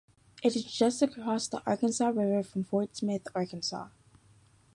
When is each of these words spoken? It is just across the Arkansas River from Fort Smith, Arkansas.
It 0.41 0.55
is 0.55 0.65
just 0.65 1.03
across 1.03 1.47
the 1.47 1.61
Arkansas 1.67 2.07
River 2.07 2.41
from 2.41 2.63
Fort 2.63 2.97
Smith, 2.97 3.27
Arkansas. 3.35 3.89